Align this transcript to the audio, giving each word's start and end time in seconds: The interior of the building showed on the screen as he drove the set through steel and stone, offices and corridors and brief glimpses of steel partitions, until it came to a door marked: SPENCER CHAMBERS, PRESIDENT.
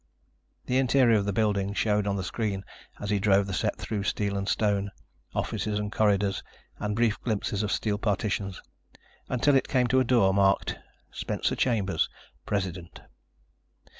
The 0.65 0.79
interior 0.79 1.15
of 1.19 1.25
the 1.25 1.31
building 1.31 1.75
showed 1.75 2.07
on 2.07 2.15
the 2.15 2.23
screen 2.23 2.65
as 2.99 3.11
he 3.11 3.19
drove 3.19 3.45
the 3.45 3.53
set 3.53 3.75
through 3.77 4.01
steel 4.01 4.35
and 4.35 4.49
stone, 4.49 4.89
offices 5.35 5.77
and 5.77 5.91
corridors 5.91 6.41
and 6.79 6.95
brief 6.95 7.21
glimpses 7.21 7.61
of 7.61 7.71
steel 7.71 7.99
partitions, 7.99 8.63
until 9.29 9.53
it 9.55 9.67
came 9.67 9.85
to 9.89 9.99
a 9.99 10.03
door 10.03 10.33
marked: 10.33 10.79
SPENCER 11.11 11.55
CHAMBERS, 11.55 12.09
PRESIDENT. 12.47 13.01